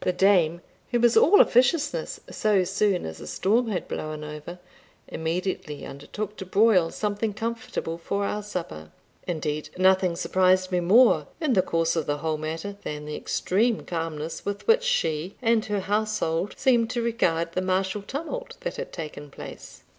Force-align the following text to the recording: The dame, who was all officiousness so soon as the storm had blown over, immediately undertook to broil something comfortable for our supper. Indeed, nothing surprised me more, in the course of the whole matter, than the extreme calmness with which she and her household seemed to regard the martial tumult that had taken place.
The 0.00 0.12
dame, 0.12 0.60
who 0.90 1.00
was 1.00 1.16
all 1.16 1.40
officiousness 1.40 2.20
so 2.30 2.64
soon 2.64 3.06
as 3.06 3.16
the 3.16 3.26
storm 3.26 3.68
had 3.68 3.88
blown 3.88 4.22
over, 4.22 4.58
immediately 5.08 5.86
undertook 5.86 6.36
to 6.36 6.44
broil 6.44 6.90
something 6.90 7.32
comfortable 7.32 7.96
for 7.96 8.26
our 8.26 8.42
supper. 8.42 8.90
Indeed, 9.26 9.70
nothing 9.78 10.16
surprised 10.16 10.70
me 10.70 10.80
more, 10.80 11.28
in 11.40 11.54
the 11.54 11.62
course 11.62 11.96
of 11.96 12.04
the 12.04 12.18
whole 12.18 12.36
matter, 12.36 12.76
than 12.84 13.06
the 13.06 13.16
extreme 13.16 13.86
calmness 13.86 14.44
with 14.44 14.66
which 14.68 14.82
she 14.84 15.34
and 15.40 15.64
her 15.64 15.80
household 15.80 16.52
seemed 16.58 16.90
to 16.90 17.00
regard 17.02 17.52
the 17.52 17.62
martial 17.62 18.02
tumult 18.02 18.58
that 18.60 18.76
had 18.76 18.92
taken 18.92 19.30
place. 19.30 19.82